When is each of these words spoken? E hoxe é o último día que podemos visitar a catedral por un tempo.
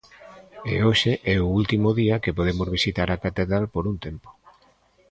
E 0.71 0.73
hoxe 0.87 1.11
é 1.33 1.35
o 1.45 1.51
último 1.59 1.89
día 1.99 2.21
que 2.23 2.35
podemos 2.39 2.67
visitar 2.77 3.07
a 3.11 3.21
catedral 3.25 3.63
por 3.73 3.83
un 3.91 3.95
tempo. 4.05 4.29